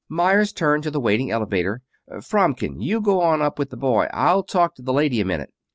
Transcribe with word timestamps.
Meyers 0.09 0.51
turned 0.51 0.81
to 0.81 0.89
the 0.89 0.99
waiting 0.99 1.29
elevator. 1.29 1.83
"Fromkin, 2.23 2.81
you 2.81 3.01
go 3.01 3.21
on 3.21 3.39
up 3.43 3.59
with 3.59 3.69
the 3.69 3.77
boy; 3.77 4.07
I'll 4.11 4.41
talk 4.41 4.73
to 4.77 4.81
the 4.81 4.91
lady 4.93 5.21
a 5.21 5.25
minute." 5.25 5.53